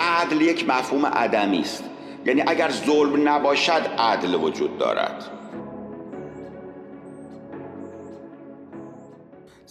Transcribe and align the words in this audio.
عدل 0.00 0.40
یک 0.40 0.68
مفهوم 0.68 1.06
عدمی 1.06 1.60
است. 1.60 1.84
یعنی 2.26 2.42
اگر 2.46 2.70
ظلم 2.70 3.28
نباشد 3.28 3.82
عدل 3.98 4.34
وجود 4.34 4.78
دارد. 4.78 5.24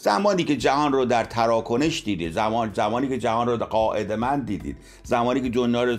زمانی 0.04 0.44
که 0.44 0.56
جهان 0.56 0.92
رو 0.92 1.06
در 1.06 1.24
تراکنش 1.24 2.04
دیدید 2.04 2.32
زمان 2.32 2.72
زمانی 2.74 3.08
که 3.08 3.18
جهان 3.18 3.48
رو 3.48 3.58
قاعدمند 3.58 4.46
دیدید 4.46 4.78
زمانی 5.04 5.42
که 5.42 5.50
دنیا 5.50 5.84
رو 5.84 5.98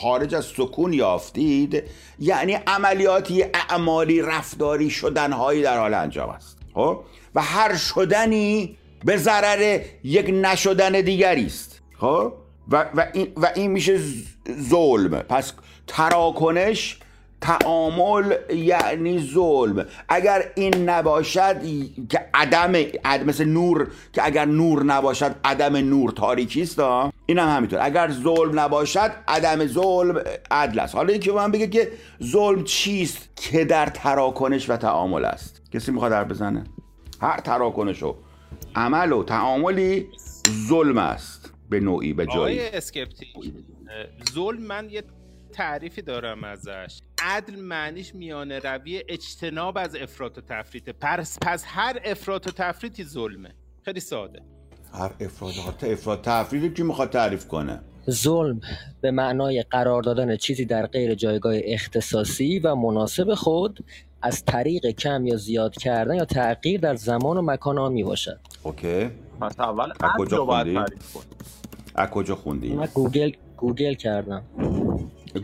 خارج 0.00 0.34
از 0.34 0.44
سکون 0.44 0.92
یافتید 0.92 1.82
یعنی 2.18 2.52
عملیاتی 2.66 3.42
اعمالی 3.42 4.22
رفتاری 4.22 4.90
شدنهایی 4.90 5.62
در 5.62 5.78
حال 5.78 5.94
انجام 5.94 6.28
است. 6.28 6.58
خب؟ 6.74 7.00
و 7.34 7.42
هر 7.42 7.76
شدنی 7.76 8.76
به 9.04 9.16
ضرر 9.16 9.80
یک 10.04 10.30
نشدن 10.32 11.00
دیگری 11.00 11.46
است. 11.46 11.80
خب؟ 12.00 12.32
و, 12.70 12.86
و, 12.94 13.06
این, 13.12 13.28
و 13.36 13.48
این 13.54 13.70
میشه 13.70 14.00
ظلم. 14.68 15.10
پس 15.10 15.52
تراکنش 15.86 16.98
تعامل 17.40 18.34
یعنی 18.54 19.30
ظلم. 19.34 19.86
اگر 20.08 20.44
این 20.54 20.90
نباشد 20.90 21.62
که 22.08 22.26
عدم 22.34 22.72
مثل 23.26 23.44
نور 23.44 23.88
که 24.12 24.24
اگر 24.24 24.44
نور 24.44 24.82
نباشد 24.82 25.34
عدم 25.44 25.76
نور 25.76 26.10
تاریکی 26.10 26.62
است 26.62 26.80
این 27.26 27.38
هم 27.38 27.56
همینطور. 27.56 27.78
اگر 27.82 28.10
ظلم 28.10 28.60
نباشد 28.60 29.12
عدم 29.28 29.66
ظلم 29.66 30.20
عدل 30.50 30.78
است. 30.78 30.94
حالا 30.94 31.12
یکی 31.12 31.30
من 31.30 31.50
بگه 31.50 31.66
که 31.66 31.92
ظلم 32.22 32.64
چیست 32.64 33.28
که 33.36 33.64
در 33.64 33.86
تراکنش 33.86 34.70
و 34.70 34.76
تعامل 34.76 35.24
است؟ 35.24 35.62
کسی 35.72 35.92
می‌خواد 35.92 36.12
حرف 36.12 36.28
بزنه؟ 36.28 36.64
هر 37.20 37.40
تراکنش 37.40 38.02
و 38.02 38.14
عمل 38.76 39.12
و 39.12 39.24
تعاملی 39.24 40.08
ظلم 40.68 40.98
است. 40.98 41.43
به 41.70 41.80
نوعی 41.80 42.12
به 42.12 42.26
جایی. 42.26 42.60
اسکپتیک 42.60 43.52
ظلم 44.34 44.62
من 44.62 44.90
یه 44.90 45.02
تعریفی 45.52 46.02
دارم 46.02 46.44
ازش. 46.44 47.00
عدل 47.22 47.56
معنیش 47.56 48.14
میانه 48.14 48.58
روی 48.58 49.02
اجتناب 49.08 49.78
از 49.78 49.96
افراط 49.96 50.38
و 50.38 50.40
تفریطه. 50.40 50.92
پس, 50.92 51.38
پس 51.42 51.64
هر 51.66 52.00
افراط 52.04 52.46
و 52.46 52.50
تفریطی 52.50 53.04
ظلمه. 53.04 53.54
خیلی 53.84 54.00
ساده. 54.00 54.40
هر 54.92 55.12
افراط 55.20 55.54
و 55.58 55.86
افراط 55.86 56.20
تفریطی 56.22 56.74
که 56.74 56.84
می‌خواد 56.84 57.10
تعریف 57.10 57.48
کنه؟ 57.48 57.80
ظلم 58.10 58.60
به 59.00 59.10
معنای 59.10 59.62
قرار 59.62 60.02
دادن 60.02 60.36
چیزی 60.36 60.64
در 60.64 60.86
غیر 60.86 61.14
جایگاه 61.14 61.54
اختصاصی 61.64 62.58
و 62.58 62.74
مناسب 62.74 63.34
خود 63.34 63.84
از 64.22 64.44
طریق 64.44 64.86
کم 64.86 65.26
یا 65.26 65.36
زیاد 65.36 65.76
کردن 65.76 66.14
یا 66.14 66.24
تغییر 66.24 66.80
در 66.80 66.94
زمان 66.94 67.36
و 67.36 67.42
مکان 67.42 67.78
آن 67.78 67.92
می 67.92 68.04
باشد 68.04 68.40
OK. 68.64 69.10
پس 69.40 69.60
اول 69.60 69.90
از 70.00 70.10
کجا 70.18 70.44
خوندی؟ 70.44 70.78
از 71.94 72.08
کجا 72.10 72.36
خوندی؟ 72.36 72.72
من 72.72 72.88
گوگل 72.94 73.30
گوگل 73.56 73.94
کردم. 73.94 74.42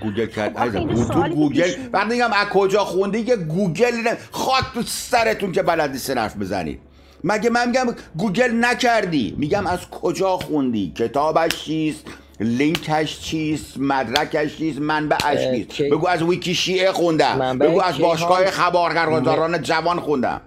گوگل 0.03 0.27
کرد. 0.27 0.73
تو 1.13 1.29
گوگل 1.35 1.89
بعد 1.93 2.13
میگم 2.13 2.33
از 2.33 2.47
کجا 2.49 2.85
خوندی؟ 2.85 3.25
که 3.25 3.37
گوگل 3.37 4.15
خاک 4.31 4.65
تو 4.75 4.83
سرتون 4.83 5.53
که 5.53 5.63
بلدی 5.63 5.99
سه 5.99 6.15
حرف 6.15 6.37
بزنید 6.37 6.81
مگه 7.25 7.51
من 7.51 7.67
میگم 7.67 7.87
گوگل 8.19 8.51
نکردی؟ 8.65 9.35
میگم 9.39 9.67
از 9.67 9.91
کجا 9.91 10.37
خوندی؟ 10.37 10.93
کتابش 10.97 11.65
چیست؟ 11.65 12.05
لینکش 12.41 13.21
چیست؟ 13.21 13.79
مدرکش 13.79 14.57
چیست؟ 14.57 14.79
منبعش 14.79 15.67
چیست؟ 15.69 15.93
بگو 15.93 16.09
از 16.09 16.23
ویکی 16.23 16.55
شیعه 16.55 16.93
خوندم 16.93 17.59
بگو 17.59 17.83
از 17.83 17.99
باشگاه 17.99 18.51
خبرگزاران 18.51 19.63
جوان 19.63 20.01
خوندم. 20.01 20.41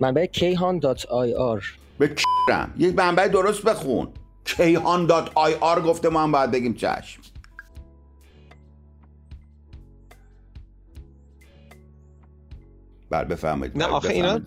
منبع 0.00 0.26
کیهان 0.26 0.78
dot 0.78 1.06
ir. 1.06 1.62
به 1.98 2.08
کیرم. 2.08 2.74
یک 2.78 2.96
منبع 2.96 3.28
درست 3.28 3.62
بخون. 3.62 4.08
کیهان 4.44 5.06
dot 5.06 5.30
ir 5.34 5.82
گفته 5.82 6.08
ما 6.08 6.22
هم 6.22 6.32
باید 6.32 6.50
بگیم 6.50 6.74
چشم. 6.74 7.22
بله 13.10 13.24
بفرمایید. 13.24 13.78
نه 13.78 13.84
آخه 13.84 14.08
اینا 14.08 14.40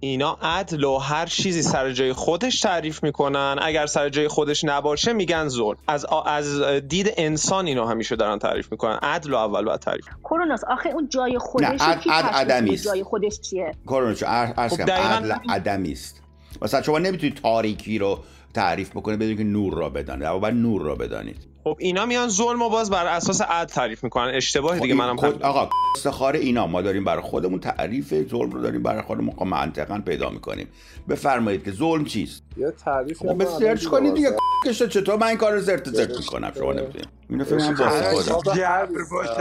اینا 0.00 0.38
عدل 0.42 0.84
و 0.84 0.98
هر 0.98 1.26
چیزی 1.26 1.62
سر 1.62 1.92
جای 1.92 2.12
خودش 2.12 2.60
تعریف 2.60 3.02
می‌کنن. 3.02 3.56
اگر 3.62 3.86
سر 3.86 4.08
جای 4.08 4.28
خودش 4.28 4.64
نباشه 4.64 5.12
میگن 5.12 5.48
ظلم. 5.48 5.76
از 5.88 6.06
از 6.26 6.62
دید 6.62 7.12
انسان 7.16 7.66
اینا 7.66 7.86
همیشه 7.86 8.16
دارن 8.16 8.38
تعریف 8.38 8.72
می‌کنن. 8.72 8.98
عدل 9.02 9.32
و 9.32 9.36
اول 9.36 9.64
باید 9.64 9.80
تعریف 9.80 10.04
کروناس 10.24 10.64
آخه 10.64 10.88
اون 10.88 11.08
جای 11.08 11.38
خودش 11.38 11.80
نه 11.80 12.12
عدل 12.12 12.28
عدمی 12.28 12.76
جای 12.76 13.02
خودش 13.02 13.40
چیه؟ 13.40 13.74
کروناس 13.86 14.24
خب 14.24 14.90
عدل 14.90 15.34
عدمی 15.48 15.92
است 15.92 16.23
مثلا 16.62 16.82
شما 16.82 16.98
نمی‌تونید 16.98 17.34
تاریکی 17.34 17.98
رو 17.98 18.18
تعریف 18.54 18.90
بکنید 18.90 19.18
بدون 19.18 19.36
که 19.36 19.44
نور 19.44 19.74
را 19.74 19.88
بدانید. 19.88 20.24
اما 20.24 20.38
باید 20.38 20.54
نور 20.54 20.82
را 20.82 20.94
بدانید. 20.94 21.53
خب 21.64 21.76
اینا 21.78 22.06
میان 22.06 22.28
ظلم 22.28 22.62
و 22.62 22.68
باز 22.68 22.90
بر 22.90 23.06
اساس 23.06 23.40
عدل 23.40 23.72
تعریف 23.72 24.04
می‌کنن. 24.04 24.32
اشتباه 24.34 24.78
دیگه 24.78 24.94
خب 24.94 25.00
منم 25.00 25.16
خود 25.16 25.42
آقا 25.42 25.68
استخاره 25.96 26.38
اینا 26.38 26.66
ما 26.66 26.82
داریم 26.82 27.04
برای 27.04 27.22
خودمون 27.22 27.60
تعریف 27.60 28.28
ظلم 28.30 28.50
رو 28.50 28.62
داریم 28.62 28.82
برای 28.82 29.02
خودمون 29.02 29.34
منطقا 29.48 30.02
پیدا 30.06 30.30
می‌کنیم. 30.30 30.68
بفرمایید 31.08 31.64
که 31.64 31.72
ظلم 31.72 32.04
چیست؟ 32.04 32.42
یه 32.56 32.70
تعریف 32.70 33.18
خب 33.18 33.44
سرچ 33.44 33.86
کنید 33.86 34.14
دیگه. 34.14 34.36
کشه 34.66 34.88
چطور؟ 34.88 35.16
من 35.16 35.26
این 35.26 35.36
کار 35.36 35.52
رو 35.52 35.60
زرت 35.60 35.88
زرت 35.88 36.16
می‌کنم 36.18 36.52
شما 36.58 36.72
نمی‌دونید. 36.72 37.08
اینو 37.30 37.44
فکر 37.44 37.74
کنم 37.74 37.90
واسه 38.12 38.32
خودم. 38.32 38.54
جبر 38.54 38.88
باشد. 39.10 39.38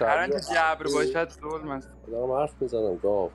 هر 0.00 0.28
جبر 0.28 0.86
باشد 0.94 1.28
ظلم 1.30 1.68
است. 1.70 1.88
دارم 2.12 2.32
حرف 2.32 2.50
می‌زنم 2.60 2.96
گاو. 3.02 3.30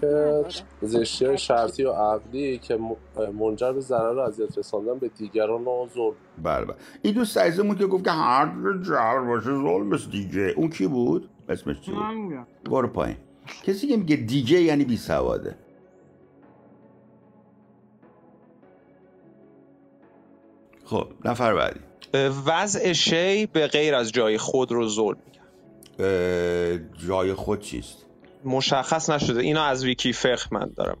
که 0.00 0.44
زشتی 0.82 1.38
شرطی 1.38 1.84
و 1.84 1.92
عقلی 1.92 2.58
که 2.58 2.78
منجر 3.40 3.72
به 3.72 3.80
ضرر 3.80 4.18
و 4.18 4.20
اذیت 4.20 4.58
رساندن 4.58 4.98
به 4.98 5.08
دیگران 5.08 5.64
و 5.64 5.88
ظلم. 5.94 6.14
بله 6.42 6.64
بله. 6.64 6.76
این 7.02 7.14
دوست 7.14 7.38
عزیزمون 7.38 7.76
که 7.76 7.86
گفت 7.86 8.04
که 8.04 8.10
هر 8.10 8.46
جبر 8.82 9.20
باشه 9.20 9.44
ظلم 9.44 9.92
است 9.92 10.10
دیگه 10.10 10.54
اون 10.56 10.70
کی 10.70 10.86
بود؟ 10.86 11.30
اسمش 11.48 11.80
چی 11.80 11.92
بود؟ 11.92 12.46
برو 12.64 12.88
پایین. 12.88 13.16
کسی 13.62 13.88
که 13.88 13.96
میگه 13.96 14.16
دیگه 14.16 14.60
یعنی 14.60 14.84
بی 14.84 14.96
سواده. 14.96 15.56
خب 20.84 21.08
نفر 21.24 21.54
بعدی. 21.54 21.80
وضع 22.46 22.92
شی 22.92 23.46
به 23.46 23.66
غیر 23.66 23.94
از 23.94 24.12
جای 24.12 24.38
خود 24.38 24.72
رو 24.72 24.88
ظلم 24.88 25.16
میگن 25.26 26.88
جای 27.08 27.34
خود 27.34 27.60
چیست؟ 27.60 28.06
مشخص 28.44 29.10
نشده. 29.10 29.40
اینا 29.40 29.64
از 29.64 29.84
ویکی 29.84 30.12
فقه 30.12 30.46
من 30.50 30.70
دارم 30.76 30.96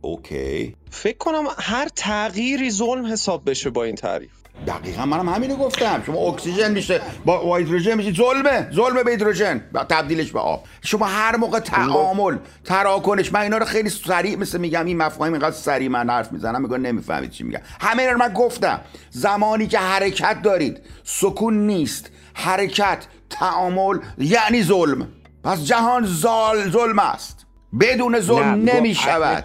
اوکی. 0.00 0.76
فکر 0.90 1.18
کنم 1.18 1.44
هر 1.58 1.88
تغییری 1.96 2.70
ظلم 2.70 3.06
حساب 3.06 3.50
بشه 3.50 3.70
با 3.70 3.84
این 3.84 3.94
تعریف. 3.94 4.30
دقیقا 4.66 5.06
منم 5.06 5.28
همینو 5.28 5.56
گفتم. 5.56 6.02
شما 6.06 6.18
اکسیژن 6.18 6.72
میشه 6.72 7.00
با 7.24 7.56
هیدروژن 7.56 7.94
میشه. 7.94 8.12
ظلمه 8.12 8.68
ظلمه 8.74 9.02
به 9.02 9.10
هیدروژن. 9.10 9.64
تبدیلش 9.88 10.32
به 10.32 10.40
آب. 10.40 10.64
شما 10.82 11.06
هر 11.06 11.36
موقع 11.36 11.60
تعامل 11.60 12.36
تراکنش 12.64 13.32
من 13.32 13.40
اینا 13.40 13.58
رو 13.58 13.64
خیلی 13.64 13.88
سریع 13.88 14.36
مثل 14.36 14.58
میگم 14.58 14.86
این 14.86 14.96
مفاهیم 14.96 15.32
اینقدر 15.32 15.56
سریع 15.56 15.88
من 15.88 16.10
حرف 16.10 16.32
می‌زنم 16.32 16.62
میگم 16.62 16.86
نمی‌فهمید 16.86 17.30
چی 17.30 17.44
میگم. 17.44 17.60
همه 17.80 18.06
رو 18.06 18.18
من 18.18 18.32
گفتم. 18.32 18.80
زمانی 19.10 19.66
که 19.66 19.78
حرکت 19.78 20.42
دارید 20.42 20.80
سکون 21.04 21.66
نیست. 21.66 22.10
حرکت 22.34 23.06
تعامل 23.30 23.98
یعنی 24.18 24.62
ظلم. 24.62 25.08
پس 25.44 25.64
جهان 25.64 26.04
زال 26.04 26.70
ظلم 26.70 26.98
است. 26.98 27.46
بدون 27.80 28.20
ظلم 28.20 28.62
نمی‌شود. 28.64 29.44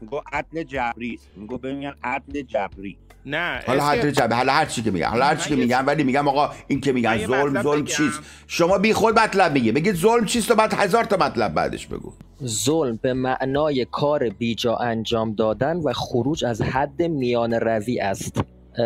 میگو 0.00 0.20
عدل 0.32 0.62
جبری. 0.62 1.18
میگو 1.36 1.58
ببینن 1.58 1.94
عدل 2.04 2.42
جبری. 2.42 2.96
نه 3.26 3.60
حالا 3.66 3.84
عدل 3.84 4.10
جبری 4.10 4.34
حالا 4.34 4.52
هر 4.52 4.66
چی 4.66 4.82
که 4.82 4.90
میگن 4.90 5.06
حالا 5.06 5.24
هر 5.24 5.36
چی 5.36 5.48
که 5.48 5.56
میگن 5.56 5.84
ولی 5.84 6.04
میگم 6.04 6.28
آقا 6.28 6.50
این 6.68 6.80
که 6.80 6.92
میگن 6.92 7.26
ظلم 7.26 7.62
ظلم 7.62 7.84
چیست؟ 7.84 8.20
شما 8.46 8.78
بی 8.78 8.92
خود 8.92 9.18
مطلب 9.18 9.52
میگه 9.52 9.72
بگید 9.72 9.94
ظلم 9.94 10.24
چیست 10.24 10.50
و 10.50 10.54
بعد 10.54 10.74
هزار 10.74 11.04
تا 11.04 11.16
مطلب 11.16 11.54
بعدش 11.54 11.86
بگو. 11.86 12.12
ظلم 12.44 12.98
به 13.02 13.14
معنای 13.14 13.86
کار 13.90 14.28
بیجا 14.28 14.76
انجام 14.76 15.34
دادن 15.34 15.76
و 15.76 15.92
خروج 15.92 16.44
از 16.44 16.62
حد 16.62 17.02
میان 17.02 17.52
روی 17.52 18.00
است. 18.00 18.40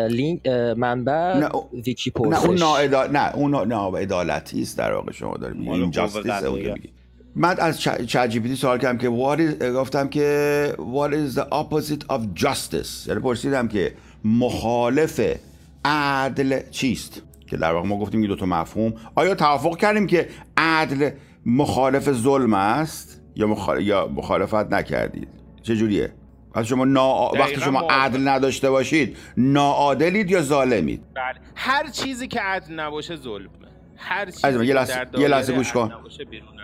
لینک 0.09 0.47
منبع 0.77 1.37
نه 1.37 1.49
ویکی 1.85 2.13
نه 2.17 2.45
اون 2.45 2.57
نه 3.11 3.35
اون 3.35 3.67
ناعدالتی 3.67 4.61
است 4.61 4.77
در 4.77 4.93
واقع 4.93 5.11
شما 5.11 5.37
دارید 5.37 5.67
این 5.67 5.91
جاستیس 5.91 6.43
اون 6.43 6.61
که 6.63 6.75
من 7.35 7.55
از 7.59 7.81
جی 7.81 8.55
سوال 8.55 8.77
کردم 8.77 8.97
که 8.97 9.09
what 9.09 9.39
is, 9.39 9.63
گفتم 9.63 10.07
که 10.07 10.75
what 10.77 11.11
is 11.13 11.39
the 11.39 11.45
opposite 11.51 12.13
of 12.13 12.43
justice 12.43 13.07
یعنی 13.07 13.19
پرسیدم 13.21 13.67
که 13.67 13.93
مخالف 14.23 15.21
عدل 15.85 16.61
چیست؟ 16.71 17.21
که 17.47 17.57
در 17.57 17.73
واقع 17.73 17.87
ما 17.87 17.99
گفتیم 17.99 18.21
این 18.21 18.29
دو 18.29 18.35
تا 18.35 18.45
مفهوم. 18.45 18.93
آیا 19.15 19.35
توافق 19.35 19.77
کردیم 19.77 20.07
که 20.07 20.29
عدل 20.57 21.09
مخالف 21.45 22.11
ظلم 22.11 22.53
است 22.53 23.21
یا, 23.35 23.57
یا 23.79 24.07
مخالفت 24.07 24.73
نکردید؟ 24.73 25.27
چه 25.61 25.75
جوریه؟ 25.75 26.13
وقتی 26.55 26.67
شما 26.67 26.85
نا... 26.85 27.31
وقتی 27.33 27.61
شما 27.61 27.79
عدل 27.89 28.27
نداشته 28.27 28.69
باشید 28.69 29.17
ناعادلید 29.37 30.31
یا 30.31 30.41
ظالمید؟ 30.41 31.01
بله. 31.15 31.35
هر 31.55 31.89
چیزی 31.89 32.27
که 32.27 32.41
عدل 32.41 32.73
نباشه 32.73 33.15
ظلمه. 33.15 33.49
هر 33.99 34.25
چیزی 34.25 34.65
یه 34.65 34.73
لحظه, 34.73 35.05
یه 35.17 35.27
لحظه 35.27 35.53
گوش 35.53 35.73
کن. 35.73 35.93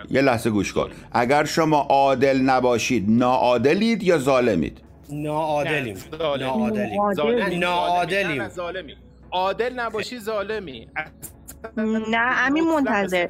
یه 0.09 0.21
لحظه 0.21 0.49
گوش 0.49 0.73
کن. 0.73 0.89
اگر 1.11 1.45
شما 1.45 1.81
عادل 1.81 2.41
نباشید 2.41 3.05
ناعادلید 3.09 4.03
یا 4.03 4.17
ظالمید؟ 4.17 4.81
ناعادلیم. 5.09 5.97
ناعادلیم. 6.39 7.59
ناعادلیم. 7.59 8.43
عادل 9.31 9.73
نباشی 9.73 10.19
ظالمی. 10.19 10.87
نه 12.11 12.45
امین 12.47 12.63
منتظر. 12.63 13.27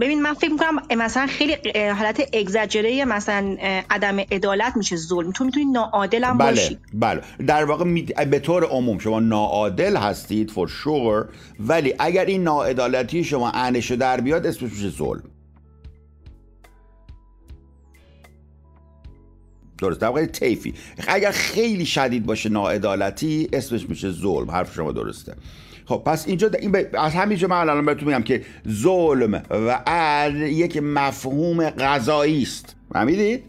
ببین 0.00 0.22
من 0.22 0.34
فکر 0.34 0.50
می‌کنم 0.52 0.98
مثلا 0.98 1.26
خیلی 1.26 1.56
حالت 1.80 2.20
اگزاجره 2.32 3.04
مثلا 3.04 3.56
عدم 3.90 4.18
عدالت 4.20 4.76
میشه 4.76 4.96
ظلم. 4.96 5.32
تو 5.32 5.44
می‌تونی 5.44 5.66
ناعادل 5.66 6.24
هم 6.24 6.38
بله 6.38 6.50
باشی. 6.50 6.78
بله. 6.94 7.22
در 7.46 7.64
واقع 7.64 7.84
می- 7.84 8.02
به 8.30 8.38
طور 8.38 8.64
عموم 8.64 8.98
شما 8.98 9.20
ناعادل 9.20 9.96
هستید 9.96 10.50
for 10.50 10.68
sure 10.68 11.26
ولی 11.60 11.94
اگر 11.98 12.24
این 12.24 12.42
ناعدالتی 12.42 13.24
شما 13.24 13.50
انشه 13.50 13.96
در 13.96 14.20
بیاد 14.20 14.46
اسمش 14.46 14.72
میشه 14.72 14.88
ظلم. 14.90 15.22
درست. 19.78 20.00
در 20.00 20.06
واقع 20.08 20.26
طیفی. 20.26 20.74
اگر 21.08 21.30
خیلی 21.30 21.86
شدید 21.86 22.26
باشه 22.26 22.48
ناعدالتی 22.48 23.48
اسمش 23.52 23.88
میشه 23.88 24.10
ظلم. 24.10 24.50
حرف 24.50 24.74
شما 24.74 24.92
درسته. 24.92 25.34
خب 25.88 26.02
پس 26.06 26.28
اینجا 26.28 26.50
این 26.60 26.72
ب... 26.72 26.84
از 26.94 27.14
همینجا 27.14 27.48
من 27.48 27.56
الان 27.56 27.86
بهتون 27.86 28.08
میگم 28.08 28.22
که 28.22 28.42
ظلم 28.68 29.42
و 29.50 29.80
عدل 29.86 30.42
یک 30.42 30.76
مفهوم 30.82 31.70
غذایی 31.70 32.42
است. 32.42 32.76
فهمیدید؟ 32.92 33.44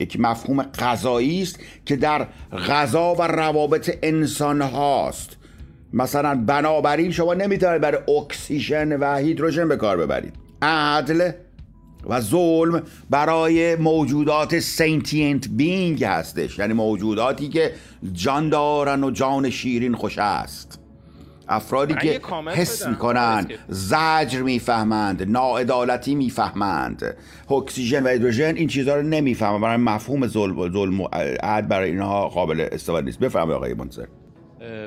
یک 0.00 0.20
مفهوم 0.20 0.62
قضایی 0.62 1.42
است 1.42 1.58
که 1.86 1.96
در 1.96 2.26
قضا 2.68 3.14
و 3.14 3.22
روابط 3.22 3.98
انسان 4.02 4.62
هاست 4.62 5.36
مثلا 5.92 6.44
بنابراین 6.46 7.10
شما 7.10 7.34
نمی‌تونید 7.34 7.80
برای 7.80 7.98
اکسیژن 8.18 8.96
و 8.96 9.16
هیدروژن 9.16 9.68
به 9.68 9.76
کار 9.76 9.96
ببرید. 9.96 10.34
عدل 10.62 11.30
و 12.08 12.20
ظلم 12.20 12.82
برای 13.10 13.76
موجودات 13.76 14.58
sentient 14.58 15.48
being 15.48 16.04
هستش. 16.04 16.58
یعنی 16.58 16.72
موجوداتی 16.72 17.48
که 17.48 17.72
جان 18.12 18.48
دارن 18.48 19.04
و 19.04 19.10
جان 19.10 19.50
شیرین 19.50 19.94
خوش 19.94 20.18
است. 20.18 20.87
افرادی 21.48 21.94
که 21.94 22.20
حس. 22.46 22.86
می‌کنند 22.86 23.44
آقای 23.44 23.58
زجر 23.68 24.42
می‌فهمند 24.42 25.22
ناعدالتی 25.30 26.14
می‌فهمند 26.14 27.16
اکسیژن 27.50 28.02
و 28.02 28.08
هیدروژن 28.08 28.56
این 28.56 28.68
چیزها 28.68 28.94
رو 28.94 29.02
نمی‌فهمند 29.02 29.60
برای 29.60 29.76
مفهوم 29.76 30.26
ظلم 30.26 30.72
ظلم 30.72 31.00
و 31.00 31.08
عدل 31.42 31.66
برای 31.66 31.90
اینها 31.90 32.28
قابل 32.28 32.68
استفاده 32.72 33.06
نیست. 33.06 33.18
بفرمایید 33.18 33.56
آقای 33.56 33.74
منصر. 33.74 34.06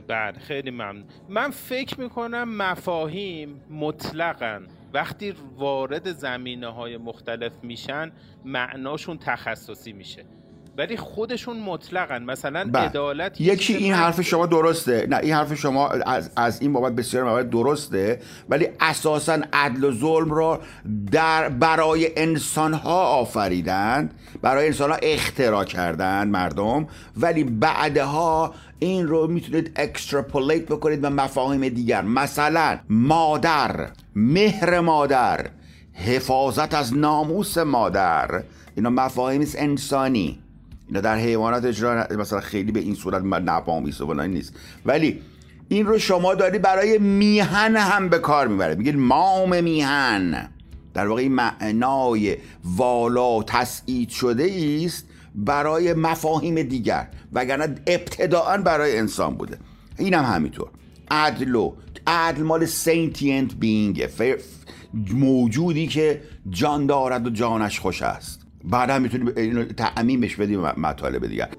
بله 0.08 0.40
خیلی 0.40 0.72
ممنون. 0.72 1.04
من 1.30 1.50
فکر 1.50 2.00
می‌کنم 2.00 2.58
مفاهیم 2.58 3.62
مطلقا 3.70 4.62
وقتی 4.94 5.34
وارد 5.58 6.12
زمینه 6.12 6.68
های 6.68 6.98
مختلف 6.98 7.52
میشن 7.64 8.12
معناشون 8.46 9.18
تخصصی 9.18 9.94
میشه. 9.94 10.26
ولی 10.82 10.98
خودشون 10.98 11.60
مطلقا 11.60 12.20
مثلا 12.20 12.70
بله. 12.72 12.86
عدالت 12.86 13.42
یکی 13.42 13.74
این 13.74 13.94
حرف 13.94 14.22
شما 14.22 14.46
درسته. 14.46 15.08
نه 15.10 15.18
این 15.18 15.34
حرف 15.34 15.54
شما 15.54 15.90
از, 15.90 16.32
از 16.36 16.62
این 16.62 16.74
بابت 16.74 16.94
بسیار 16.94 17.24
موارد 17.24 17.50
درسته 17.50 18.22
ولی 18.50 18.68
اساسا 18.80 19.40
عدل 19.54 19.84
و 19.84 19.92
ظلم 19.92 20.32
رو 20.32 20.60
در 21.12 21.50
برای 21.50 22.12
انسان 22.16 22.74
ها 22.74 23.04
آفریدند 23.04 24.14
برای 24.42 24.66
انسان 24.66 24.90
ها 24.90 24.98
اختراع 25.02 25.64
کردند 25.64 26.32
مردم 26.32 26.88
ولی 27.18 27.44
بعدها 27.44 28.54
این 28.80 29.08
رو 29.08 29.28
می‌تونید 29.28 29.72
اکستراپولیت 29.76 30.66
بکنید 30.66 31.02
به 31.02 31.10
مفاهیم 31.10 31.70
دیگر. 31.70 32.02
مثلا 32.02 32.80
مادر 32.90 33.90
مهر 34.16 34.80
مادر 34.80 35.50
حفاظت 35.94 36.74
از 36.74 36.98
ناموس 36.98 37.58
مادر. 37.58 38.44
اینا 38.76 38.90
مفاهیم 38.90 39.48
انسانی. 39.58 40.41
اینا 40.92 41.02
در 41.02 41.18
حیوانات 41.18 41.66
اجرا 41.66 42.08
مثلا 42.18 42.40
خیلی 42.40 42.72
به 42.72 42.80
این 42.80 42.96
صورت 42.96 43.24
نپامیسته 43.24 44.06
و 44.06 44.14
نیست. 44.14 44.54
ولی 44.86 45.22
این 45.70 45.86
رو 45.86 46.00
شما 46.00 46.36
داری 46.36 46.60
برای 46.60 46.98
میهن 46.98 47.76
هم 47.76 48.10
به 48.10 48.20
کار 48.20 48.48
می‌برید 48.48 48.78
میگید 48.78 48.96
مام 48.96 49.64
میهن. 49.64 50.50
در 50.94 51.08
واقع 51.08 51.28
معنای 51.28 52.38
والا 52.64 53.44
تصعید 53.44 54.10
شده 54.10 54.82
است 54.86 55.06
برای 55.36 55.94
مفاهیم 55.94 56.62
دیگر. 56.62 57.08
وگرنه 57.34 57.76
ابتدائا 57.88 58.58
برای 58.58 58.98
انسان 58.98 59.36
بوده. 59.36 59.58
این 59.98 60.14
هم 60.14 60.36
همینطور. 60.36 60.70
عدل 61.12 61.56
و 61.56 61.74
عدل 62.08 62.42
مال 62.42 62.66
sentient 62.66 63.54
being 63.54 64.10
موجودی 65.14 65.88
که 65.88 66.22
جان 66.50 66.86
دارد 66.86 67.28
و 67.28 67.30
جانش 67.30 67.80
خوش 67.80 68.02
است. 68.02 68.41
بعد 68.64 68.90
هم 68.90 69.02
می‌تونی 69.02 69.32
اینو 69.38 69.64
تعمیمش 69.64 70.36
بدی 70.36 70.58
به 70.58 70.80
مطالب 70.80 71.28
دیگر. 71.28 71.50